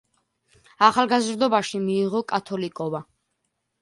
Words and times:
ახალგაზრდობაში 0.87 1.83
მიიღო 1.85 2.23
კათოლიკობა. 2.33 3.03